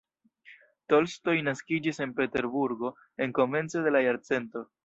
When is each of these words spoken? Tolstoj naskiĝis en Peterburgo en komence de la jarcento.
Tolstoj 0.93 1.35
naskiĝis 1.49 2.03
en 2.07 2.15
Peterburgo 2.21 2.93
en 3.27 3.37
komence 3.41 3.89
de 3.89 3.97
la 3.99 4.07
jarcento. 4.11 4.69